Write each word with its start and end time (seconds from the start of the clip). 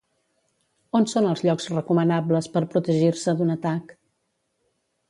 On 0.99 1.05
són 1.11 1.27
els 1.33 1.43
llocs 1.47 1.69
recomanables 1.75 2.49
per 2.57 2.65
protegir-se 2.73 3.39
d'un 3.43 3.57
atac? 3.61 3.97